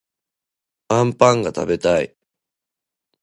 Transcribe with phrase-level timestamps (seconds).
[0.87, 2.15] あんぱんがたべたい